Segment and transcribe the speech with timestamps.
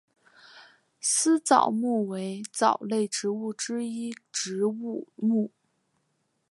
[0.99, 5.51] 丝藻目为藻类植物之一植物目。